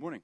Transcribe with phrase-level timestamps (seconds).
[0.00, 0.22] Good morning.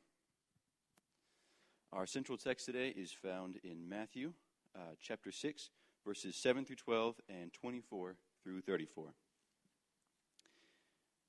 [1.92, 4.33] Our central text today is found in Matthew
[4.75, 5.69] uh, chapter 6,
[6.03, 9.09] verses 7 through 12 and 24 through 34.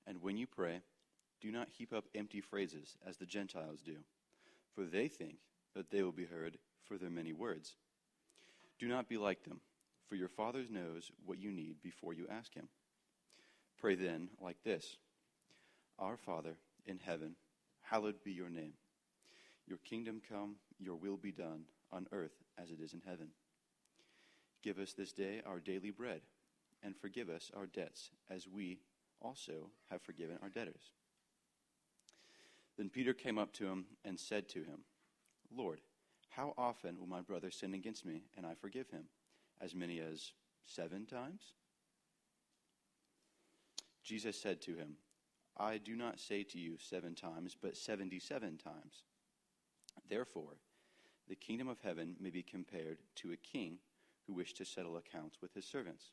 [0.07, 0.79] And when you pray,
[1.41, 3.97] do not heap up empty phrases as the Gentiles do,
[4.73, 5.39] for they think
[5.75, 7.75] that they will be heard for their many words.
[8.79, 9.59] Do not be like them,
[10.07, 12.69] for your Father knows what you need before you ask Him.
[13.77, 14.95] Pray then like this
[15.99, 16.55] Our Father
[16.85, 17.35] in heaven,
[17.89, 18.73] hallowed be your name.
[19.67, 23.29] Your kingdom come, your will be done, on earth as it is in heaven.
[24.63, 26.21] Give us this day our daily bread,
[26.83, 28.79] and forgive us our debts, as we
[29.21, 30.91] also have forgiven our debtors.
[32.77, 34.81] Then Peter came up to him and said to him,
[35.55, 35.81] Lord,
[36.29, 39.05] how often will my brother sin against me, and I forgive him?
[39.59, 40.33] As many as
[40.65, 41.41] seven times?
[44.03, 44.97] Jesus said to him,
[45.59, 49.03] I do not say to you seven times, but seventy seven times.
[50.09, 50.57] Therefore,
[51.27, 53.79] the kingdom of heaven may be compared to a king
[54.25, 56.11] who wished to settle accounts with his servants.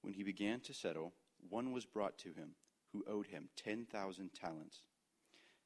[0.00, 1.12] When he began to settle,
[1.48, 2.54] one was brought to him
[2.92, 4.82] who owed him 10,000 talents.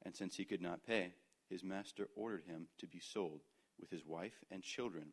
[0.02, 1.12] And since he could not pay,
[1.48, 3.40] his master ordered him to be sold
[3.78, 5.12] with his wife and children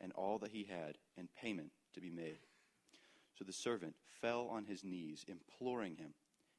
[0.00, 2.40] and all that he had, and payment to be made.
[3.38, 6.12] So the servant fell on his knees, imploring him,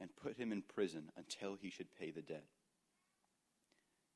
[0.00, 2.44] and put him in prison until he should pay the debt.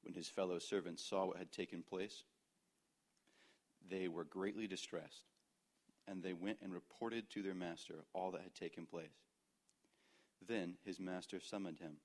[0.03, 2.25] When his fellow servants saw what had taken place,
[3.89, 5.25] they were greatly distressed,
[6.09, 9.17] and they went and reported to their master all that had taken place.
[10.47, 11.97] Then his master summoned him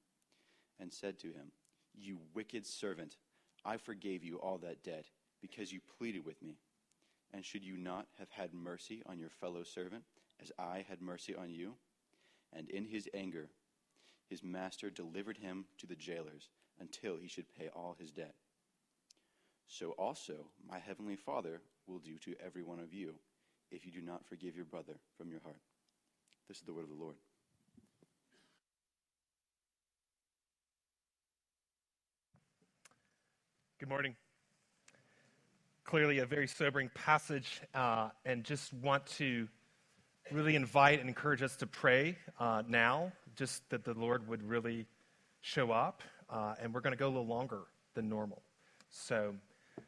[0.79, 1.51] and said to him,
[1.93, 3.17] You wicked servant,
[3.65, 5.05] I forgave you all that debt
[5.41, 6.57] because you pleaded with me.
[7.33, 10.03] And should you not have had mercy on your fellow servant
[10.41, 11.75] as I had mercy on you?
[12.51, 13.49] And in his anger,
[14.29, 18.35] his master delivered him to the jailers until he should pay all his debt.
[19.67, 23.15] So also my heavenly Father will do to every one of you
[23.71, 25.59] if you do not forgive your brother from your heart.
[26.47, 27.15] This is the word of the Lord.
[33.79, 34.15] Good morning.
[35.85, 39.47] Clearly, a very sobering passage, uh, and just want to
[40.31, 44.85] really invite and encourage us to pray uh, now, just that the Lord would really
[45.39, 47.61] show up uh, and we're going to go a little longer
[47.93, 48.41] than normal.
[48.89, 49.33] So,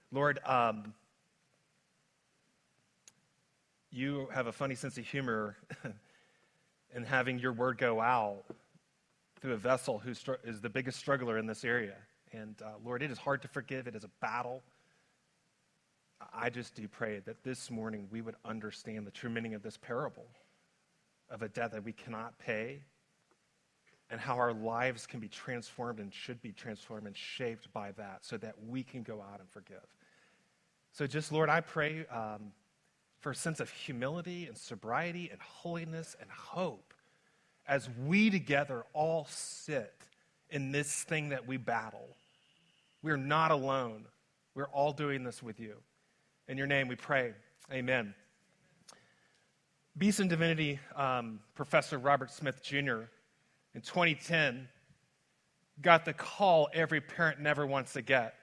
[0.09, 0.93] Lord, um,
[3.91, 5.57] you have a funny sense of humor
[6.95, 8.45] in having your word go out
[9.41, 11.97] through a vessel who str- is the biggest struggler in this area.
[12.31, 14.61] And uh, Lord, it is hard to forgive, it is a battle.
[16.33, 19.75] I just do pray that this morning we would understand the true meaning of this
[19.75, 20.27] parable
[21.29, 22.79] of a debt that we cannot pay
[24.11, 28.19] and how our lives can be transformed and should be transformed and shaped by that
[28.21, 29.87] so that we can go out and forgive.
[30.91, 32.51] So, just Lord, I pray um,
[33.21, 36.93] for a sense of humility and sobriety and holiness and hope
[37.65, 39.93] as we together all sit
[40.49, 42.17] in this thing that we battle.
[43.01, 44.05] We're not alone.
[44.53, 45.77] We're all doing this with you.
[46.49, 47.31] In your name we pray.
[47.71, 48.13] Amen.
[49.97, 53.03] Beeson Divinity um, professor Robert Smith Jr
[53.73, 54.67] in 2010
[55.81, 58.35] got the call every parent never wants to get,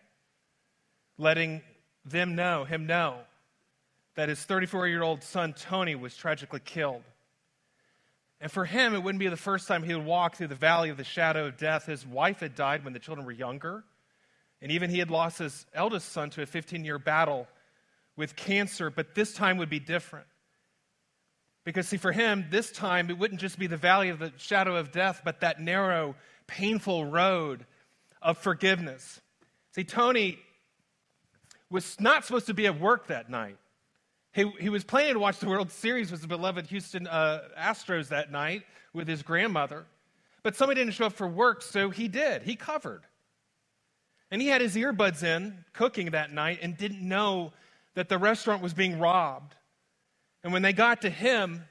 [1.18, 1.62] letting
[2.04, 3.18] them know, him know,
[4.14, 7.02] that his 34 year old son Tony was tragically killed.
[8.40, 10.90] And for him, it wouldn't be the first time he would walk through the valley
[10.90, 11.86] of the shadow of death.
[11.86, 13.84] His wife had died when the children were younger.
[14.62, 17.48] And even he had lost his eldest son to a 15 year battle
[18.16, 20.26] with cancer, but this time would be different.
[21.68, 24.76] Because, see, for him, this time it wouldn't just be the valley of the shadow
[24.76, 26.14] of death, but that narrow,
[26.46, 27.66] painful road
[28.22, 29.20] of forgiveness.
[29.74, 30.38] See, Tony
[31.68, 33.58] was not supposed to be at work that night.
[34.32, 38.08] He, he was planning to watch the World Series with the beloved Houston uh, Astros
[38.08, 38.62] that night
[38.94, 39.84] with his grandmother.
[40.42, 42.44] But somebody didn't show up for work, so he did.
[42.44, 43.02] He covered.
[44.30, 47.52] And he had his earbuds in cooking that night and didn't know
[47.94, 49.54] that the restaurant was being robbed.
[50.48, 51.62] And when they got to him,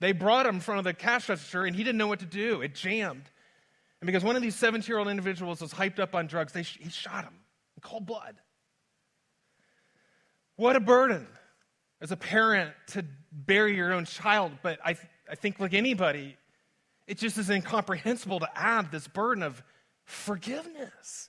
[0.00, 2.24] they brought him in front of the cash register and he didn't know what to
[2.24, 2.62] do.
[2.62, 3.24] It jammed.
[4.00, 6.62] And because one of these 17 year old individuals was hyped up on drugs, they,
[6.62, 7.34] he shot him
[7.76, 8.36] in cold blood.
[10.56, 11.26] What a burden
[12.00, 14.52] as a parent to bury your own child.
[14.62, 14.96] But I,
[15.30, 16.38] I think, like anybody,
[17.06, 19.62] it just is incomprehensible to add this burden of
[20.06, 21.28] forgiveness.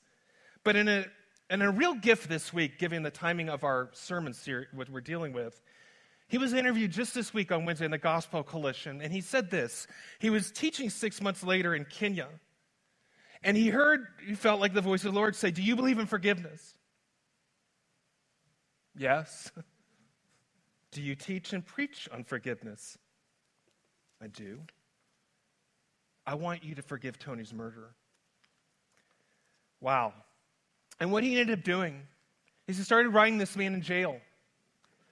[0.64, 1.06] But in a,
[1.50, 5.02] in a real gift this week, given the timing of our sermon series, what we're
[5.02, 5.62] dealing with,
[6.30, 9.50] he was interviewed just this week on Wednesday in the Gospel Coalition, and he said
[9.50, 9.88] this.
[10.20, 12.28] He was teaching six months later in Kenya,
[13.44, 15.98] and he heard, he felt like the voice of the Lord say, Do you believe
[15.98, 16.76] in forgiveness?
[18.96, 19.52] Yes.
[20.92, 22.98] do you teach and preach on forgiveness?
[24.22, 24.60] I do.
[26.28, 27.96] I want you to forgive Tony's murderer.
[29.81, 30.14] Wow.
[31.00, 32.04] And what he ended up doing
[32.68, 34.20] is he started writing this man in jail.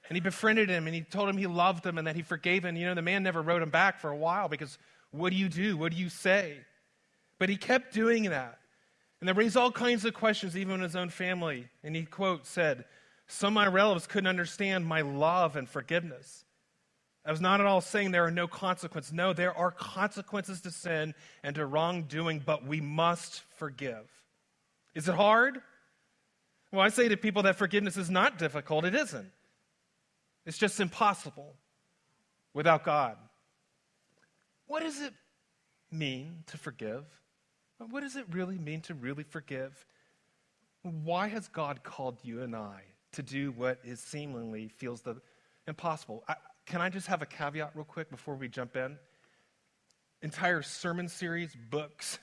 [0.09, 2.63] And he befriended him and he told him he loved him and that he forgave
[2.63, 2.75] him.
[2.75, 4.77] You know, the man never wrote him back for a while because
[5.11, 5.77] what do you do?
[5.77, 6.57] What do you say?
[7.39, 8.59] But he kept doing that.
[9.19, 11.67] And that raised all kinds of questions, even in his own family.
[11.83, 12.85] And he, quote, said,
[13.27, 16.45] Some of my relatives couldn't understand my love and forgiveness.
[17.25, 19.11] I was not at all saying there are no consequences.
[19.11, 21.13] No, there are consequences to sin
[21.43, 24.07] and to wrongdoing, but we must forgive.
[24.95, 25.61] Is it hard?
[26.71, 28.85] Well, I say to people that forgiveness is not difficult.
[28.85, 29.31] It isn't.
[30.47, 31.55] It's just impossible
[32.53, 33.17] without God.
[34.65, 35.13] What does it
[35.91, 37.03] mean to forgive?
[37.89, 39.85] What does it really mean to really forgive?
[40.83, 45.17] Why has God called you and I to do what is seemingly feels the
[45.67, 46.23] impossible?
[46.29, 46.35] I,
[46.65, 48.97] can I just have a caveat real quick before we jump in?
[50.21, 52.19] Entire sermon series, books,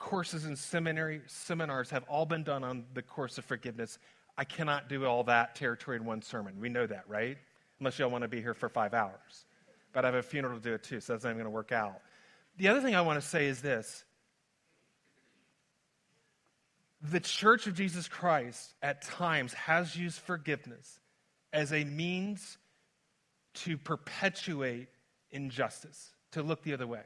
[0.00, 3.96] courses in seminary, seminars have all been done on the course of forgiveness.
[4.36, 6.58] I cannot do all that territory in one sermon.
[6.58, 7.38] We know that, right?
[7.80, 9.46] Unless y'all want to be here for five hours.
[9.92, 11.72] But I have a funeral to do it too, so that's not going to work
[11.72, 12.00] out.
[12.58, 14.04] The other thing I want to say is this
[17.02, 21.00] the Church of Jesus Christ at times has used forgiveness
[21.52, 22.58] as a means
[23.54, 24.88] to perpetuate
[25.30, 27.02] injustice, to look the other way.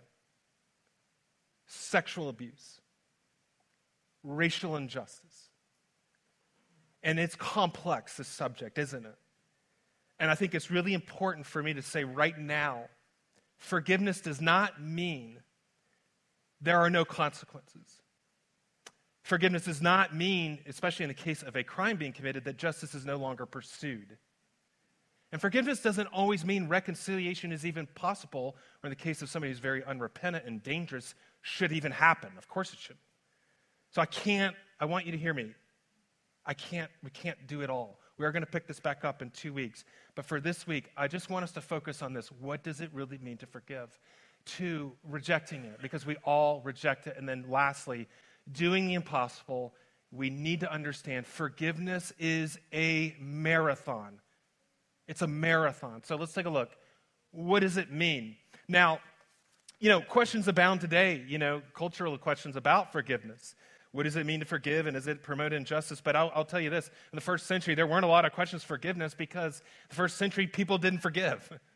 [1.67, 2.81] Sexual abuse,
[4.23, 5.49] racial injustice.
[7.03, 9.17] And it's complex, this subject, isn't it?
[10.19, 12.85] And I think it's really important for me to say right now
[13.57, 15.39] forgiveness does not mean
[16.61, 18.03] there are no consequences.
[19.23, 22.95] Forgiveness does not mean, especially in the case of a crime being committed, that justice
[22.95, 24.19] is no longer pursued.
[25.33, 29.51] And forgiveness doesn't always mean reconciliation is even possible, or in the case of somebody
[29.51, 32.31] who's very unrepentant and dangerous, should even happen.
[32.39, 32.99] Of course it should.
[33.91, 35.55] So I can't, I want you to hear me.
[36.47, 37.99] I can't, we can't do it all.
[38.19, 39.85] We are going to pick this back up in two weeks.
[40.15, 42.31] But for this week, I just want us to focus on this.
[42.31, 43.99] What does it really mean to forgive?
[44.45, 47.17] Two, rejecting it, because we all reject it.
[47.17, 48.07] And then lastly,
[48.53, 49.75] doing the impossible.
[50.13, 54.21] We need to understand forgiveness is a marathon.
[55.09, 56.03] It's a marathon.
[56.05, 56.71] So let's take a look.
[57.33, 58.37] What does it mean?
[58.69, 59.01] Now,
[59.81, 63.57] you know, questions abound today, you know, cultural questions about forgiveness.
[63.95, 66.01] What does it mean to forgive and does it promote injustice?
[66.01, 68.33] But I'll, I'll, tell you this in the first century, there weren't a lot of
[68.33, 71.49] questions forgiveness because the first century people didn't forgive.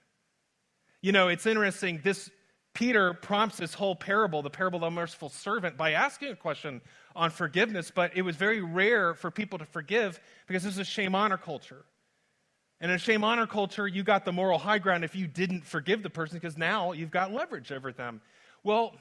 [1.01, 2.01] You know, it's interesting.
[2.03, 2.29] This
[2.75, 6.81] Peter prompts this whole parable, the parable of the merciful servant, by asking a question
[7.15, 10.19] on forgiveness, but it was very rare for people to forgive
[10.49, 11.85] because this is a shame honor culture.
[12.81, 15.65] And in a shame honor culture, you got the moral high ground if you didn't
[15.65, 18.21] forgive the person because now you've got leverage over them.
[18.65, 18.97] Well,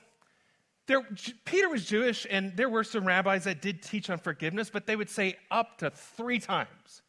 [0.87, 1.05] there,
[1.45, 4.95] Peter was Jewish, and there were some rabbis that did teach on forgiveness, but they
[4.95, 6.69] would say up to three times.
[6.85, 7.01] So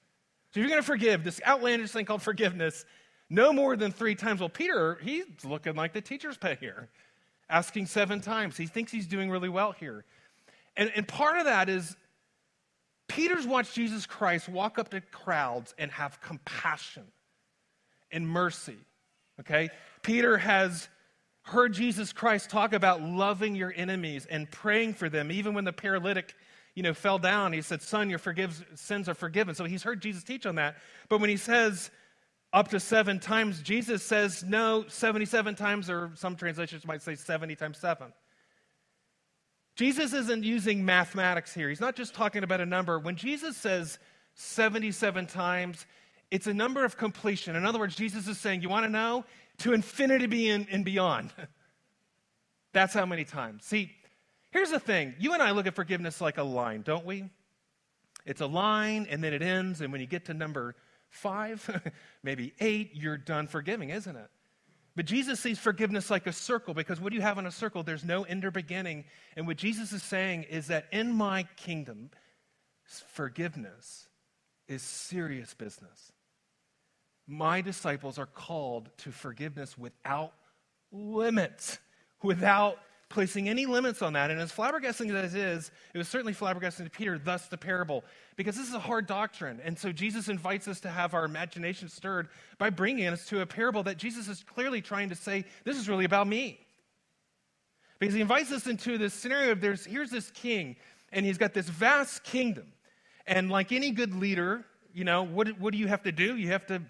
[0.55, 2.85] if you're going to forgive this outlandish thing called forgiveness,
[3.31, 4.41] no more than three times.
[4.41, 6.89] Well, Peter, he's looking like the teacher's pet here,
[7.49, 8.57] asking seven times.
[8.57, 10.05] He thinks he's doing really well here.
[10.77, 11.97] And, and part of that is
[13.07, 17.05] Peter's watched Jesus Christ walk up to crowds and have compassion
[18.11, 18.79] and mercy.
[19.41, 19.71] Okay?
[20.03, 20.89] Peter has
[21.49, 25.33] heard Jesus Christ talk about loving your enemies and praying for them.
[25.33, 26.35] Even when the paralytic,
[26.75, 29.55] you know, fell down, he said, Son, your forgives, sins are forgiven.
[29.55, 30.77] So he's heard Jesus teach on that.
[31.09, 31.91] But when he says
[32.53, 37.57] up to seven times, Jesus says no, 77 times, or some translations might say 70
[37.57, 38.13] times seven.
[39.77, 41.69] Jesus isn't using mathematics here.
[41.69, 42.99] He's not just talking about a number.
[42.99, 43.99] When Jesus says
[44.35, 45.87] 77 times,
[46.31, 47.55] it's a number of completion.
[47.57, 49.25] In other words, Jesus is saying, You want to know?
[49.59, 51.33] To infinity and beyond.
[52.73, 53.65] That's how many times.
[53.65, 53.91] See,
[54.51, 57.25] here's the thing you and I look at forgiveness like a line, don't we?
[58.25, 60.75] It's a line and then it ends, and when you get to number
[61.09, 61.69] five,
[62.23, 64.31] maybe eight, you're done forgiving, isn't it?
[64.95, 67.83] But Jesus sees forgiveness like a circle because what do you have in a circle?
[67.83, 69.05] There's no end or beginning.
[69.37, 72.11] And what Jesus is saying is that in my kingdom,
[72.85, 74.09] forgiveness
[74.67, 76.13] is serious business.
[77.29, 80.33] My disciples are called to forgiveness without
[80.91, 81.79] limits,
[82.23, 82.79] without
[83.11, 84.31] placing any limits on that.
[84.31, 88.03] And as flabbergasting as it is, it was certainly flabbergasting to Peter, thus the parable,
[88.37, 89.61] because this is a hard doctrine.
[89.63, 93.47] And so Jesus invites us to have our imagination stirred by bringing us to a
[93.47, 96.59] parable that Jesus is clearly trying to say, this is really about me.
[97.99, 100.77] Because he invites us into this scenario of there's, here's this king,
[101.13, 102.73] and he's got this vast kingdom.
[103.27, 106.37] And like any good leader, you know, what, what do you have to do?
[106.37, 106.83] You have to,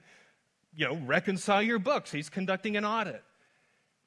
[0.79, 2.11] you know, reconcile your books.
[2.11, 3.23] He's conducting an audit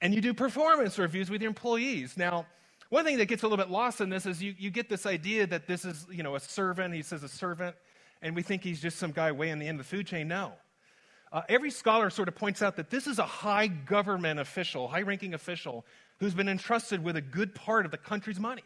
[0.01, 2.17] and you do performance reviews with your employees.
[2.17, 2.47] Now,
[2.89, 5.05] one thing that gets a little bit lost in this is you, you get this
[5.05, 6.93] idea that this is, you know, a servant.
[6.93, 7.75] He says a servant,
[8.21, 10.27] and we think he's just some guy way in the end of the food chain.
[10.27, 10.53] No.
[11.31, 15.01] Uh, every scholar sort of points out that this is a high government official, high
[15.01, 15.85] ranking official,
[16.19, 18.63] who's been entrusted with a good part of the country's money.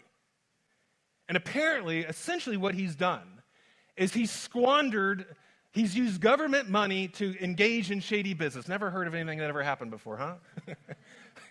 [1.28, 3.42] And apparently, essentially, what he's done
[3.98, 5.26] is he squandered,
[5.76, 8.68] he's used government money to engage in shady business.
[8.68, 10.36] Never heard of anything that ever happened before, huh?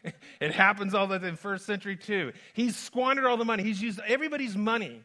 [0.41, 2.33] it happens all the time in first century too.
[2.55, 3.63] He's squandered all the money.
[3.63, 5.03] He's used everybody's money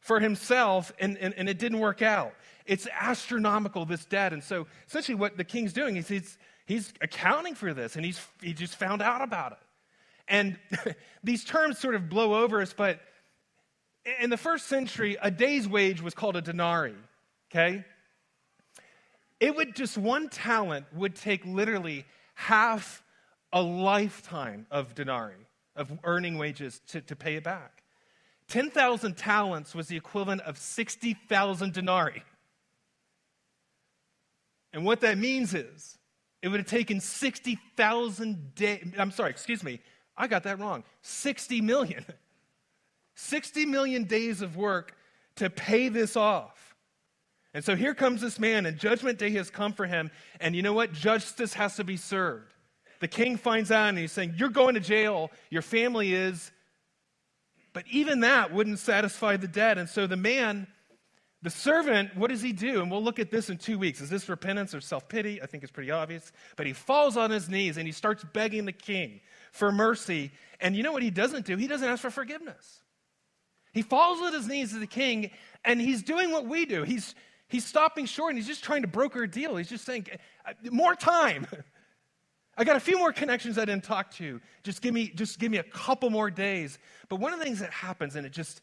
[0.00, 2.34] for himself, and, and, and it didn't work out.
[2.66, 4.32] It's astronomical, this debt.
[4.32, 8.20] And so essentially what the king's doing is he's, he's accounting for this, and he's,
[8.42, 9.58] he just found out about it.
[10.26, 10.58] And
[11.24, 13.00] these terms sort of blow over us, but
[14.20, 16.96] in the first century, a day's wage was called a denarii,
[17.52, 17.84] okay?
[19.42, 23.02] It would just, one talent would take literally half
[23.52, 27.82] a lifetime of denarii, of earning wages to, to pay it back.
[28.46, 32.22] 10,000 talents was the equivalent of 60,000 denarii.
[34.72, 35.98] And what that means is,
[36.40, 38.92] it would have taken 60,000 days.
[38.96, 39.80] I'm sorry, excuse me,
[40.16, 40.84] I got that wrong.
[41.00, 42.06] 60 million.
[43.16, 44.96] 60 million days of work
[45.34, 46.61] to pay this off.
[47.54, 50.10] And so here comes this man, and judgment day has come for him.
[50.40, 50.92] And you know what?
[50.92, 52.52] Justice has to be served.
[53.00, 55.30] The king finds out and he's saying, You're going to jail.
[55.50, 56.50] Your family is.
[57.72, 59.78] But even that wouldn't satisfy the dead.
[59.78, 60.66] And so the man,
[61.42, 62.80] the servant, what does he do?
[62.80, 64.00] And we'll look at this in two weeks.
[64.00, 65.42] Is this repentance or self pity?
[65.42, 66.32] I think it's pretty obvious.
[66.56, 69.20] But he falls on his knees and he starts begging the king
[69.52, 70.30] for mercy.
[70.60, 71.56] And you know what he doesn't do?
[71.56, 72.82] He doesn't ask for forgiveness.
[73.72, 75.30] He falls on his knees to the king
[75.64, 76.82] and he's doing what we do.
[76.82, 77.14] He's,
[77.52, 79.56] he's stopping short and he's just trying to broker a deal.
[79.56, 80.06] He's just saying,
[80.46, 81.46] uh, More time.
[82.56, 84.40] I got a few more connections I didn't talk to.
[84.62, 86.78] Just give me, just give me a couple more days.
[87.08, 88.60] But one of the things that happens, and it just,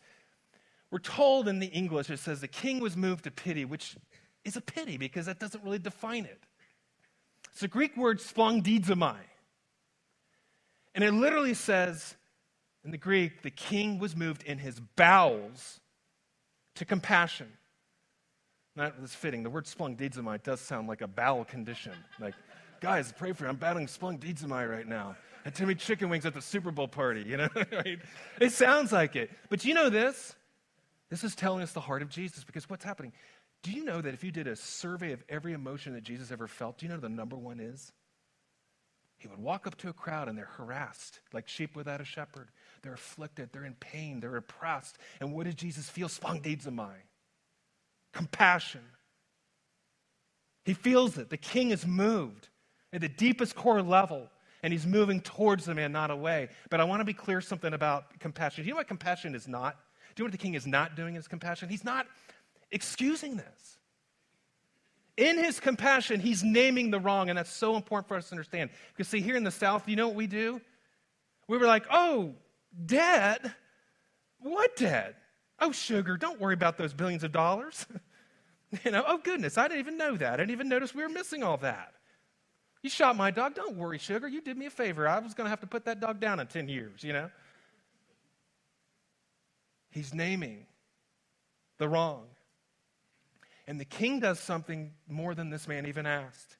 [0.91, 3.95] we're told in the English, it says the king was moved to pity, which
[4.45, 6.39] is a pity because that doesn't really define it.
[7.51, 9.17] It's the Greek word splongdizomai.
[10.93, 12.15] And it literally says
[12.83, 15.79] in the Greek, the king was moved in his bowels
[16.75, 17.47] to compassion.
[18.79, 19.43] Not as fitting.
[19.43, 21.91] The word splongdizomai does sound like a bowel condition.
[22.17, 22.33] Like,
[22.79, 23.49] guys, pray for me.
[23.49, 25.17] I'm battling splungdizomai right now.
[25.43, 27.49] And Timmy chicken wings at the Super Bowl party, you know?
[28.39, 29.31] It sounds like it.
[29.49, 30.33] But you know this?
[31.09, 33.11] This is telling us the heart of Jesus because what's happening?
[33.63, 36.47] Do you know that if you did a survey of every emotion that Jesus ever
[36.47, 37.91] felt, do you know the number one is?
[39.17, 42.47] He would walk up to a crowd and they're harassed, like sheep without a shepherd.
[42.81, 44.97] They're afflicted, they're in pain, they're oppressed.
[45.19, 46.07] And what did Jesus feel?
[46.07, 46.93] Splungdizomai.
[48.13, 48.81] Compassion.
[50.65, 51.29] He feels it.
[51.29, 52.49] The king is moved
[52.93, 54.29] at the deepest core level,
[54.61, 56.49] and he's moving towards the man, not away.
[56.69, 58.63] But I want to be clear something about compassion.
[58.63, 59.77] Do you know what compassion is not?
[60.15, 61.69] Do you know what the king is not doing in his compassion?
[61.69, 62.07] He's not
[62.71, 63.77] excusing this.
[65.17, 68.69] In his compassion, he's naming the wrong, and that's so important for us to understand.
[68.93, 70.61] Because, see, here in the South, you know what we do?
[71.47, 72.35] We were like, oh,
[72.85, 73.45] debt?
[74.39, 75.15] What debt?
[75.61, 77.85] Oh, sugar, don't worry about those billions of dollars.
[78.85, 80.33] you know, oh, goodness, I didn't even know that.
[80.33, 81.93] I didn't even notice we were missing all that.
[82.81, 83.55] You shot my dog.
[83.55, 84.27] Don't worry, sugar.
[84.27, 85.07] You did me a favor.
[85.07, 87.29] I was going to have to put that dog down in 10 years, you know?
[89.91, 90.65] He's naming
[91.77, 92.25] the wrong.
[93.67, 96.57] And the king does something more than this man even asked.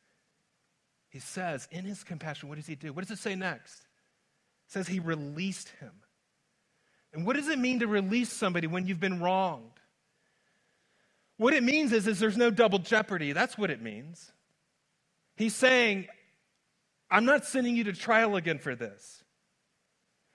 [1.09, 2.93] He says, in his compassion, what does he do?
[2.93, 3.79] What does it say next?
[4.67, 5.91] It says he released him.
[7.13, 9.65] And what does it mean to release somebody when you've been wronged?
[11.37, 13.31] What it means is, is there's no double jeopardy.
[13.31, 14.31] That's what it means.
[15.37, 16.07] He's saying,
[17.09, 19.23] I'm not sending you to trial again for this.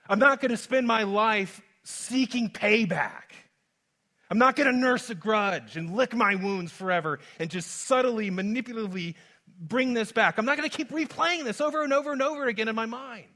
[0.08, 3.32] I'm not going to spend my life seeking payback.
[4.30, 8.30] I'm not going to nurse a grudge and lick my wounds forever and just subtly,
[8.30, 9.14] manipulatively
[9.60, 10.38] bring this back.
[10.38, 12.86] I'm not going to keep replaying this over and over and over again in my
[12.86, 13.33] mind.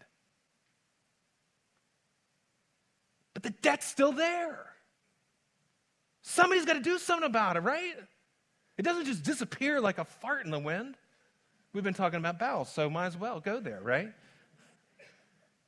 [3.38, 4.58] But the debt's still there.
[6.22, 7.94] Somebody's got to do something about it, right?
[8.76, 10.96] It doesn't just disappear like a fart in the wind.
[11.72, 14.12] We've been talking about bowels, so might as well go there, right?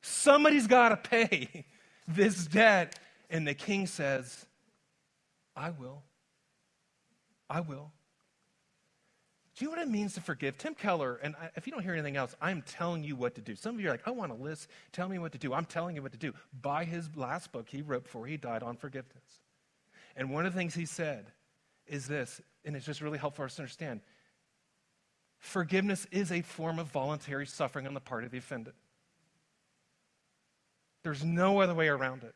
[0.01, 1.63] Somebody's got to pay
[2.09, 2.99] this debt.
[3.29, 4.45] And the king says,
[5.55, 6.03] I will.
[7.49, 7.93] I will.
[9.61, 10.57] Do you know what it means to forgive?
[10.57, 13.41] Tim Keller, and I, if you don't hear anything else, I'm telling you what to
[13.41, 13.55] do.
[13.55, 14.67] Some of you are like, I want a list.
[14.91, 15.53] Tell me what to do.
[15.53, 16.33] I'm telling you what to do.
[16.63, 19.21] Buy his last book he wrote before he died on forgiveness.
[20.15, 21.27] And one of the things he said
[21.85, 24.01] is this, and it's just really helpful for us to understand
[25.37, 28.73] forgiveness is a form of voluntary suffering on the part of the offended.
[31.03, 32.33] There's no other way around it.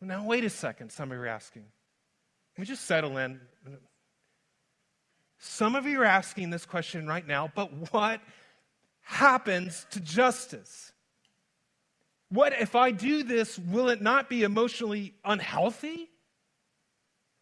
[0.00, 1.66] Now, wait a second, some of you are asking.
[2.56, 3.42] Let me just settle in.
[5.38, 8.20] Some of you are asking this question right now, but what
[9.02, 10.92] happens to justice?
[12.30, 16.10] What if I do this, will it not be emotionally unhealthy?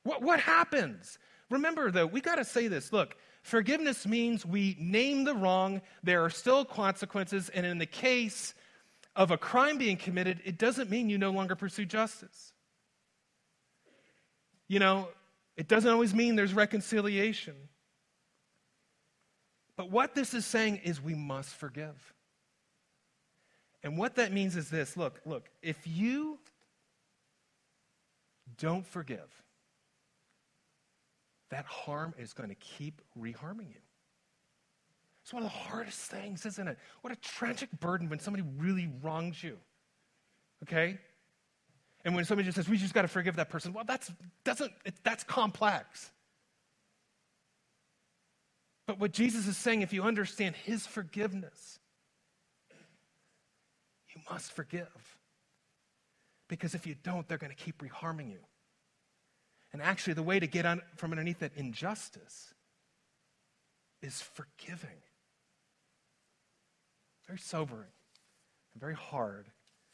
[0.02, 1.18] What, what happens?
[1.50, 2.92] Remember, though, we got to say this.
[2.92, 8.54] Look, forgiveness means we name the wrong, there are still consequences, and in the case
[9.14, 12.52] of a crime being committed, it doesn't mean you no longer pursue justice.
[14.68, 15.08] You know,
[15.56, 17.54] it doesn't always mean there's reconciliation.
[19.82, 22.14] But what this is saying is we must forgive.
[23.82, 26.38] And what that means is this look, look, if you
[28.58, 29.42] don't forgive,
[31.50, 33.82] that harm is going to keep reharming you.
[35.24, 36.78] It's one of the hardest things, isn't it?
[37.00, 39.58] What a tragic burden when somebody really wrongs you.
[40.62, 40.96] Okay?
[42.04, 44.12] And when somebody just says, we just got to forgive that person, well, that's,
[44.44, 46.11] doesn't, it, that's complex.
[48.86, 51.78] But what Jesus is saying, if you understand his forgiveness,
[54.14, 55.18] you must forgive.
[56.48, 58.40] Because if you don't, they're going to keep reharming you.
[59.72, 62.52] And actually, the way to get on, from underneath that injustice
[64.02, 65.00] is forgiving.
[67.26, 67.88] Very sobering
[68.74, 69.46] and very hard.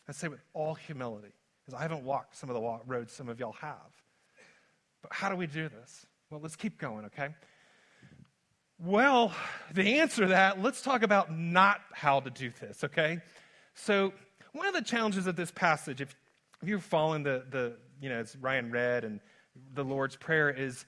[0.08, 3.38] I say with all humility, because I haven't walked some of the roads some of
[3.38, 3.92] y'all have.
[5.02, 6.06] But how do we do this?
[6.30, 7.34] Well, let's keep going, okay?
[8.80, 9.32] Well,
[9.74, 13.18] the answer to that, let's talk about not how to do this, okay?
[13.74, 14.12] So,
[14.52, 16.14] one of the challenges of this passage, if,
[16.64, 19.20] you're following the, the, you know, as Ryan read and
[19.74, 20.84] the Lord's Prayer, is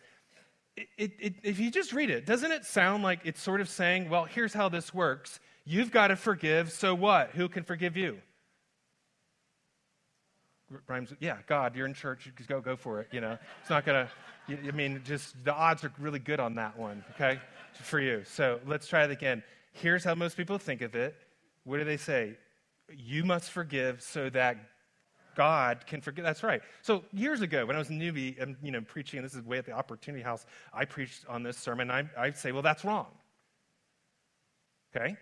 [0.76, 4.08] it, it, if you just read it, doesn't it sound like it's sort of saying,
[4.08, 5.40] well, here's how this works.
[5.64, 7.30] You've got to forgive, so what?
[7.30, 8.18] Who can forgive you?
[10.86, 13.36] Rhymes, yeah, God, you're in church, go, go for it, you know.
[13.60, 17.04] It's not going to, I mean, just the odds are really good on that one,
[17.14, 17.40] okay,
[17.76, 18.22] for you.
[18.24, 19.42] So let's try it again.
[19.72, 21.14] Here's how most people think of it.
[21.64, 22.36] What do they say?
[22.94, 24.56] You must forgive so that
[25.36, 26.24] God can forgive.
[26.24, 26.60] That's right.
[26.82, 29.58] So years ago, when I was a newbie, and you know, preaching, this is way
[29.58, 31.90] at the Opportunity House, I preached on this sermon.
[31.90, 33.06] I, I'd say, well, that's wrong.
[34.94, 35.16] Okay?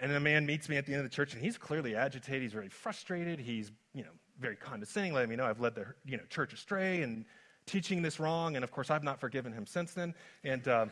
[0.00, 2.42] And a man meets me at the end of the church, and he's clearly agitated.
[2.42, 3.38] He's very frustrated.
[3.38, 7.02] He's, you know, very condescending, letting me know I've led the you know, church astray
[7.02, 7.24] and
[7.66, 8.56] teaching this wrong.
[8.56, 10.14] And of course, I've not forgiven him since then.
[10.44, 10.90] And um,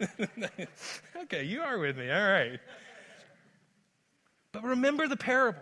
[1.22, 2.10] okay, you are with me.
[2.10, 2.60] All right.
[4.52, 5.60] But remember the parable.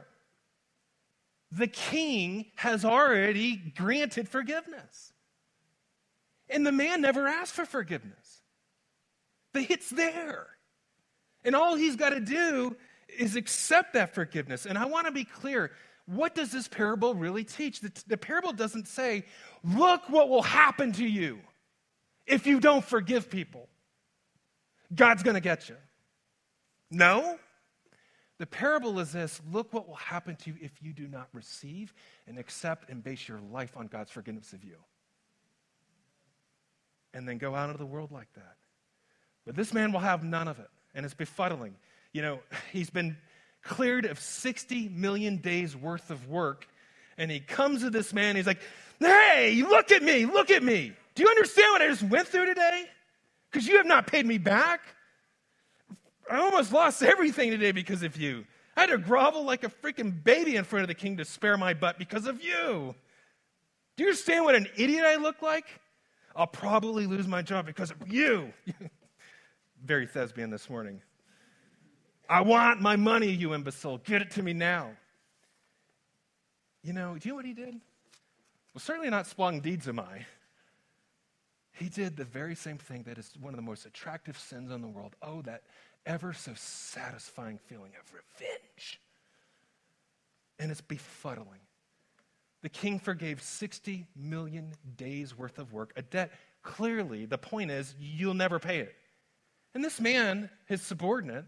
[1.51, 5.13] The king has already granted forgiveness.
[6.49, 8.43] And the man never asked for forgiveness.
[9.53, 10.47] But it's there.
[11.45, 12.77] And all he's got to do
[13.19, 14.67] is accept that forgiveness.
[14.67, 15.73] And I want to be clear
[16.07, 17.81] what does this parable really teach?
[17.81, 19.25] The, the, parable doesn't say,
[19.63, 21.39] look what will happen to you
[22.27, 23.69] if you don't forgive people.
[24.95, 25.77] God's going to get you.
[26.91, 27.39] No.
[28.39, 31.95] The parable is this look what will happen to you if you do not receive
[32.27, 34.77] and accept and base your life on God's forgiveness of you.
[37.15, 38.57] And then go out into the world like that.
[39.47, 41.75] But this man will have none of it, and it's befuddling.
[42.13, 42.41] You know,
[42.73, 43.17] he's been
[43.63, 46.67] cleared of 60 million days worth of work.
[47.19, 48.61] And he comes to this man, he's like,
[48.99, 50.93] Hey, look at me, look at me.
[51.15, 52.87] Do you understand what I just went through today?
[53.53, 54.81] Because you have not paid me back.
[56.31, 58.47] I almost lost everything today because of you.
[58.77, 61.59] I had to grovel like a freaking baby in front of the king to spare
[61.59, 62.95] my butt because of you.
[63.97, 65.67] Do you understand what an idiot I look like?
[66.35, 68.51] I'll probably lose my job because of you.
[69.85, 71.03] Very thespian this morning.
[72.31, 73.99] I want my money, you imbecile.
[73.99, 74.93] Get it to me now.
[76.83, 77.75] You know, do you know what he did?
[78.73, 80.25] Well, certainly not splung deeds am I.
[81.83, 84.81] He did the very same thing that is one of the most attractive sins in
[84.83, 85.17] the world.
[85.21, 85.65] Oh, that
[86.07, 89.01] ever so satisfying feeling of revenge.
[90.61, 91.59] And it's befuddling.
[92.63, 96.31] The king forgave 60 million days worth of work, a debt
[96.63, 98.95] clearly, the point is, you'll never pay it.
[99.75, 101.47] And this man, his subordinate,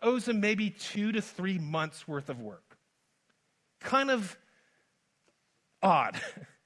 [0.00, 2.78] owes him maybe two to three months worth of work.
[3.80, 4.38] Kind of
[5.82, 6.20] odd.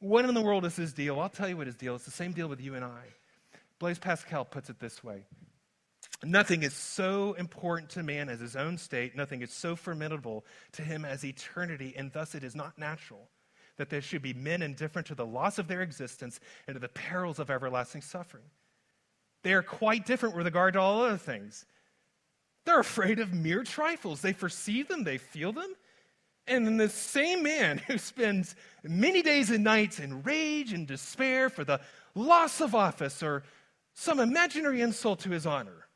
[0.00, 1.20] what in the world is his deal?
[1.20, 2.02] I'll tell you what his deal is.
[2.02, 3.04] It's the same deal with you and I.
[3.78, 5.24] Blaise Pascal puts it this way
[6.24, 10.82] Nothing is so important to man as his own state, nothing is so formidable to
[10.82, 13.28] him as eternity, and thus it is not natural
[13.76, 16.88] that there should be men indifferent to the loss of their existence and to the
[16.88, 18.44] perils of everlasting suffering.
[19.42, 21.66] They are quite different with regard to all other things.
[22.64, 24.22] They're afraid of mere trifles.
[24.22, 25.74] They perceive them, they feel them.
[26.46, 31.48] And then the same man who spends many days and nights in rage and despair
[31.48, 31.80] for the
[32.14, 33.42] loss of office or
[33.94, 35.86] some imaginary insult to his honor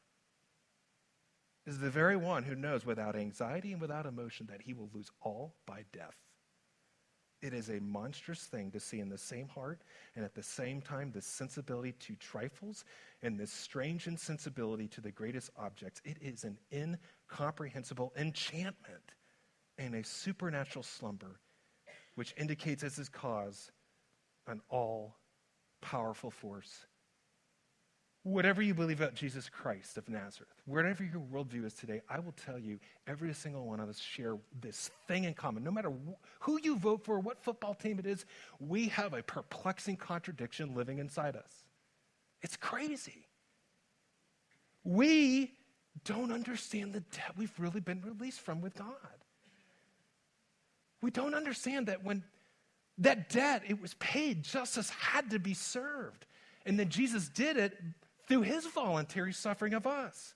[1.67, 5.11] is the very one who knows without anxiety and without emotion that he will lose
[5.21, 6.17] all by death.
[7.43, 9.81] It is a monstrous thing to see in the same heart
[10.15, 12.85] and at the same time this sensibility to trifles
[13.23, 16.03] and this strange insensibility to the greatest objects.
[16.05, 19.13] It is an incomprehensible enchantment
[19.81, 21.41] and a supernatural slumber,
[22.15, 23.73] which indicates as its cause
[24.47, 25.17] an all
[25.81, 26.87] powerful force
[28.23, 32.33] whatever you believe about Jesus Christ of Nazareth, whatever your worldview is today, I will
[32.33, 35.65] tell you every single one of us share this thing in common.
[35.65, 35.93] No matter
[36.41, 38.27] who you vote for, what football team it is,
[38.59, 41.65] we have a perplexing contradiction living inside us.
[42.43, 43.27] It's crazy.
[44.85, 45.53] We
[46.05, 48.95] don't understand the debt we've really been released from with God.
[51.03, 52.25] We don't understand that when
[52.99, 56.27] that debt, it was paid, justice had to be served.
[56.67, 57.79] And then Jesus did it
[58.29, 60.35] through his voluntary suffering of us.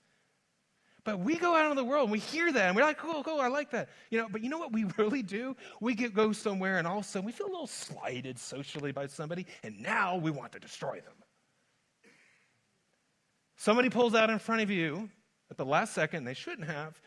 [1.03, 3.23] But we go out in the world and we hear that and we're like, cool,
[3.23, 3.89] cool, I like that.
[4.09, 5.55] You know, but you know what we really do?
[5.79, 8.91] We get, go somewhere and all of a sudden we feel a little slighted socially
[8.91, 11.13] by somebody and now we want to destroy them.
[13.55, 15.09] Somebody pulls out in front of you
[15.51, 16.99] at the last second, they shouldn't have,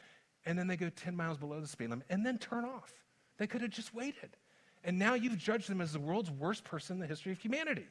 [0.46, 2.92] and then they go 10 miles below the speed limit and then turn off.
[3.38, 4.36] They could have just waited.
[4.84, 7.86] And now you've judged them as the world's worst person in the history of humanity.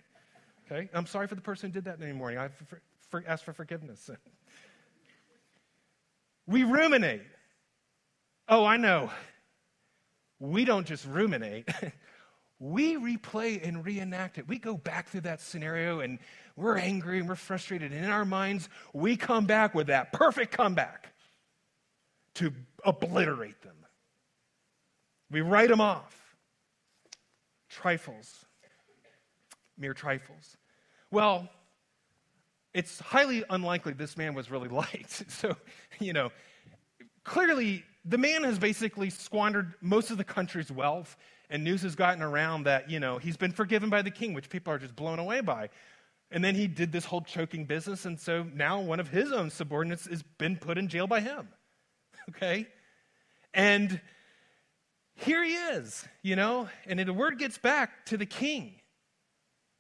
[0.70, 0.90] Okay?
[0.94, 2.40] I'm sorry for the person who did that in the morning.
[2.40, 4.10] I for, for, ask for forgiveness.
[6.48, 7.24] we ruminate.
[8.50, 9.12] Oh, I know.
[10.40, 11.68] We don't just ruminate.
[12.60, 14.48] we replay and reenact it.
[14.48, 16.20] We go back through that scenario and
[16.56, 17.92] we're angry and we're frustrated.
[17.92, 21.14] And in our minds, we come back with that perfect comeback
[22.36, 23.76] to obliterate them.
[25.30, 26.16] We write them off.
[27.70, 28.46] Trifles
[29.78, 30.58] mere trifles.
[31.12, 31.48] Well,
[32.74, 35.32] it's highly unlikely this man was really liked.
[35.32, 35.56] So,
[36.00, 36.32] you know,
[37.24, 41.18] clearly the man has basically squandered most of the country's wealth,
[41.50, 44.50] and news has gotten around that, you know, he's been forgiven by the king, which
[44.50, 45.70] people are just blown away by.
[46.30, 49.50] And then he did this whole choking business, and so now one of his own
[49.50, 51.50] subordinates has been put in jail by him.
[52.30, 52.68] Okay?
[53.54, 54.02] And
[55.18, 58.74] here he is, you know, and the word gets back to the king.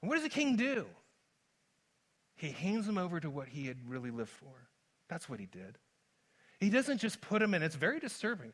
[0.01, 0.85] And what does the king do?
[2.35, 4.67] He hands him over to what he had really lived for.
[5.09, 5.77] That's what he did.
[6.59, 8.51] He doesn't just put him in, it's very disturbing.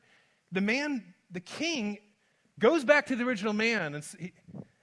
[0.51, 1.99] The man, the king,
[2.59, 4.33] goes back to the original man, and, he,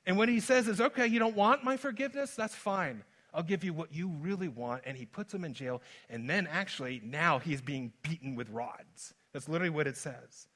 [0.06, 2.34] and what he says is, okay, you don't want my forgiveness?
[2.34, 3.04] That's fine.
[3.32, 4.82] I'll give you what you really want.
[4.86, 9.14] And he puts him in jail, and then actually, now he's being beaten with rods.
[9.32, 10.48] That's literally what it says.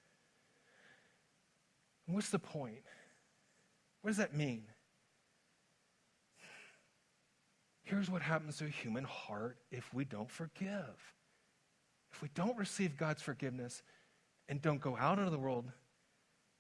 [2.07, 2.83] What's the point?
[4.03, 4.65] What does that mean?
[7.83, 11.13] Here's what happens to a human heart if we don't forgive.
[12.13, 13.83] If we don't receive God's forgiveness
[14.49, 15.71] and don't go out into the world,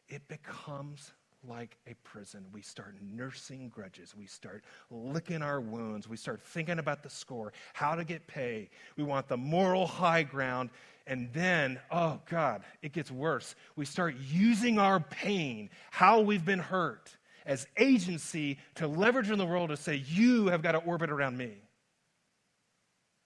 [0.08, 1.12] it becomes
[1.46, 2.46] like a prison.
[2.52, 4.14] We start nursing grudges.
[4.16, 6.08] We start licking our wounds.
[6.08, 8.70] We start thinking about the score, how to get pay.
[8.96, 10.70] We want the moral high ground.
[11.06, 13.54] And then, oh God, it gets worse.
[13.76, 17.14] We start using our pain, how we've been hurt,
[17.44, 21.36] as agency to leverage in the world to say, you have got to orbit around
[21.36, 21.52] me.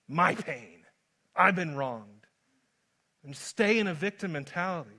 [0.09, 0.79] My pain.
[1.37, 2.27] I've been wronged.
[3.25, 4.91] And stay in a victim mentality.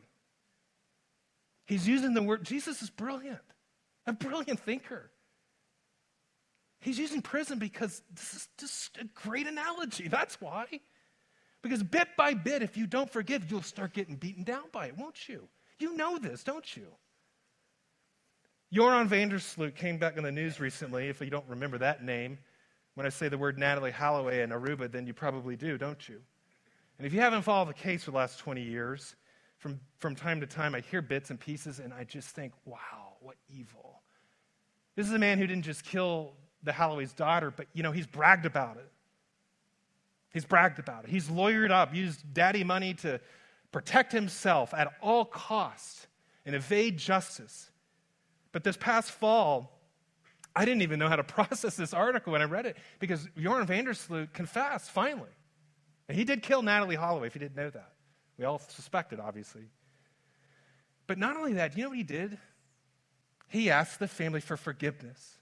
[1.66, 3.40] He's using the word, Jesus is brilliant,
[4.08, 5.12] a brilliant thinker.
[6.82, 10.08] He's using prison because this is just a great analogy.
[10.08, 10.66] That's why.
[11.62, 14.98] Because bit by bit, if you don't forgive, you'll start getting beaten down by it,
[14.98, 15.48] won't you?
[15.78, 16.88] You know this, don't you?
[18.72, 22.04] Joran van der Sloot came back in the news recently, if you don't remember that
[22.04, 22.38] name.
[22.94, 26.22] When I say the word Natalee Holloway in Aruba, then you probably do, don't you?
[26.98, 29.16] And if you haven't followed the case for the last 20 years,
[29.58, 33.14] from, from time to time I hear bits and pieces and I just think, wow,
[33.22, 34.02] what evil.
[34.96, 38.08] This is a man who didn't just kill the Holloway's daughter, but you know, he's
[38.08, 38.92] bragged about it.
[40.32, 41.10] He's bragged about it.
[41.10, 43.20] He's lawyered up, used daddy money to
[43.72, 46.08] protect himself at all costs
[46.46, 47.70] and evade justice.
[48.52, 49.80] But this past fall,
[50.56, 53.68] I didn't even know how to process this article when I read it because Joran
[53.68, 55.30] van der Sloot confessed finally.
[56.08, 57.94] And he did kill Natalee Holloway, if you didn't know that.
[58.38, 59.70] We all suspected, obviously.
[61.06, 62.38] But not only that, you know what he did?
[63.48, 65.38] He asked the family for forgiveness.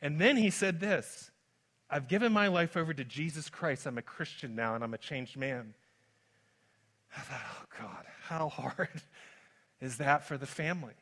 [0.00, 1.30] And then he said this
[1.90, 3.86] I've given my life over to Jesus Christ.
[3.86, 5.74] I'm a Christian now and I'm a changed man.
[7.16, 9.02] I thought, oh God, how hard
[9.80, 10.94] is that for the family?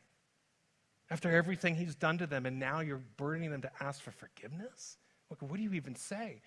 [1.09, 4.97] After everything he's done to them, and now you're burdening them to ask for forgiveness?
[5.29, 6.41] Look, what do you even say?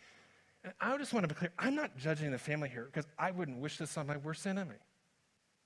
[0.64, 3.31] And I just want to be clear I'm not judging the family here because I
[3.31, 4.76] wouldn't wish this on my worst enemy.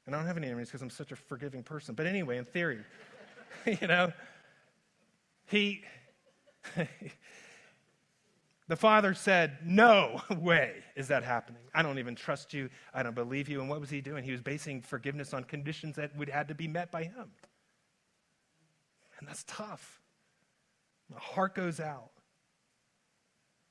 [0.07, 1.95] And I don't have any enemies because I'm such a forgiving person.
[1.95, 2.81] But anyway, in theory,
[3.67, 4.13] you know,
[5.47, 5.83] he,
[8.67, 11.63] the father said, No way is that happening.
[11.75, 12.71] I don't even trust you.
[12.95, 13.61] I don't believe you.
[13.61, 14.25] And what was he doing?
[14.25, 17.31] He was basing forgiveness on conditions that would had to be met by him.
[19.19, 20.01] And that's tough.
[21.11, 22.11] My heart goes out.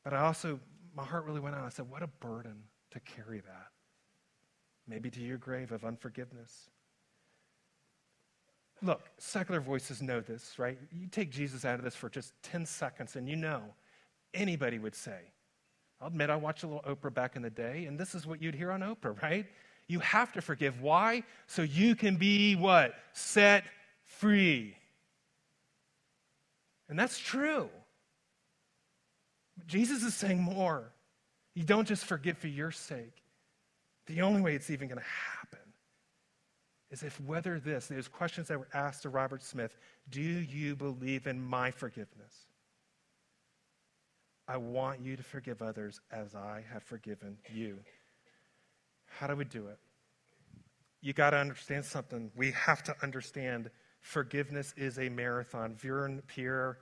[0.04, 0.60] But I also,
[0.96, 1.64] my heart really went out.
[1.64, 3.68] I said, What a burden to carry that.
[4.88, 6.70] Maybe to your grave of unforgiveness.
[8.84, 10.78] Look, secular voices know this, right?
[10.92, 13.62] You take Jesus out of this for just 10 seconds, and you know
[14.34, 15.20] anybody would say,
[16.02, 18.42] I'll admit I watched a little Oprah back in the day, and this is what
[18.42, 19.46] you'd hear on Oprah, right?
[19.88, 20.82] You have to forgive.
[20.82, 21.24] Why?
[21.48, 22.94] So you can be what?
[23.14, 23.64] Set
[24.04, 24.76] free.
[26.90, 27.70] And that's true.
[29.58, 30.92] But Jesus is saying more.
[31.56, 33.24] You don't just forgive for your sake.
[34.08, 35.60] The only way it's even going to happen
[36.92, 39.78] is if whether this, those questions that were asked to Robert Smith,
[40.10, 42.48] do you believe in my forgiveness?
[44.48, 47.80] I want you to forgive others as I have forgiven you.
[49.06, 49.80] How do we do it?
[51.02, 52.32] You got to understand something.
[52.36, 53.70] We have to understand
[54.02, 55.76] forgiveness is a marathon.
[55.76, 56.80] Vermon Pierre,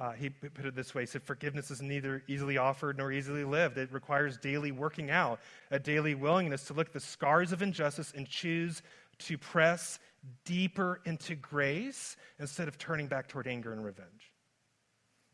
[0.00, 3.44] uh, he put it this way: he said, "Forgiveness is neither easily offered nor easily
[3.44, 3.78] lived.
[3.78, 8.12] It requires daily working out, a daily willingness to look at the scars of injustice
[8.16, 8.82] and choose
[9.18, 10.00] to press
[10.44, 14.33] deeper into grace instead of turning back toward anger and revenge."